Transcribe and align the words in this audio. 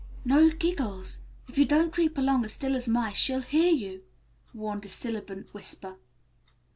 No 0.25 0.49
giggles. 0.49 1.19
If 1.47 1.59
you 1.59 1.65
don't 1.65 1.93
creep 1.93 2.17
along 2.17 2.43
as 2.43 2.53
still 2.53 2.75
as 2.75 2.87
mice 2.89 3.15
she'll 3.17 3.41
hear 3.43 3.71
you," 3.71 4.03
warned 4.51 4.83
a 4.85 4.89
sibilant 4.89 5.53
whisper. 5.53 5.97